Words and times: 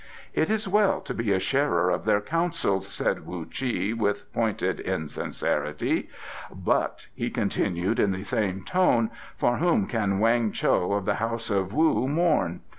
"It 0.33 0.49
is 0.49 0.67
well 0.67 0.99
to 1.01 1.13
be 1.13 1.31
a 1.31 1.39
sharer 1.39 1.91
of 1.91 2.05
their 2.05 2.21
councils," 2.21 2.87
said 2.87 3.23
Wu 3.23 3.45
Chi, 3.45 3.93
with 3.95 4.33
pointed 4.33 4.79
insincerity. 4.79 6.09
"But," 6.51 7.05
he 7.13 7.29
continued, 7.29 7.99
in 7.99 8.09
the 8.11 8.23
same 8.23 8.63
tone, 8.63 9.11
"for 9.37 9.57
whom 9.57 9.85
can 9.85 10.17
Weng 10.19 10.53
Cho 10.53 10.93
of 10.93 11.05
the 11.05 11.13
House 11.21 11.51
of 11.51 11.71
Wu 11.71 12.07
mourn? 12.07 12.61